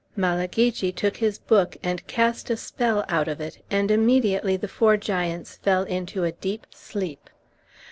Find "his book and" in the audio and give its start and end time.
1.17-2.07